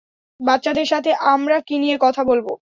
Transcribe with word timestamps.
বাচ্চাদের 0.39 0.87
সাথে 0.87 1.11
আমরা 1.33 1.57
কী 1.67 1.75
নিয়ে 1.77 1.97
কথা 2.01 2.21
বলবো? 2.23 2.51